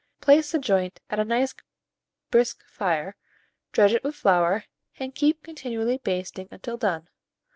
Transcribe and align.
Place 0.19 0.51
the 0.51 0.57
joint 0.57 0.99
at 1.11 1.19
a 1.19 1.23
nice 1.23 1.53
brisk 2.31 2.65
fire, 2.67 3.15
dredge 3.71 3.93
it 3.93 4.03
with 4.03 4.15
flour, 4.15 4.63
and 4.97 5.13
keep 5.13 5.43
continually 5.43 5.99
basting 5.99 6.47
until 6.49 6.77
done. 6.77 7.07